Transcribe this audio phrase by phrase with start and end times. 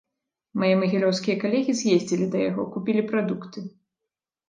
[0.63, 3.59] Мае магілёўскія калегі з'ездзілі да яго, купілі прадукты.